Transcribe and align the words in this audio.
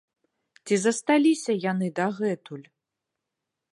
Ці 0.65 0.75
засталіся 0.83 1.51
яны 1.71 1.87
дагэтуль? 1.99 2.67